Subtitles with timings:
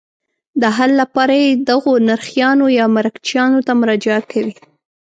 [0.61, 4.55] د حل لپاره یې دغو نرخیانو یا مرکچیانو ته مراجعه کوي.